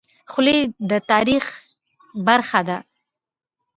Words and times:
خولۍ 0.31 0.59
د 0.89 0.91
تاریخ 1.11 1.45
برخه 2.27 2.61
ده. 2.67 2.77